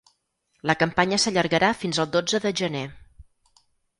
[0.69, 2.83] La campanya s’allargarà fins el dotze de gener.